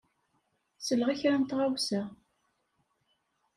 Selleɣ 0.85 1.09
i 1.09 1.15
kra 1.21 1.37
n 1.37 1.43
tɣawsa. 1.49 2.01